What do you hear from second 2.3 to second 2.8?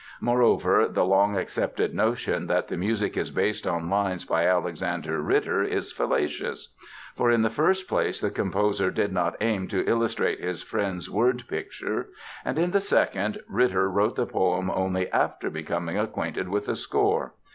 that the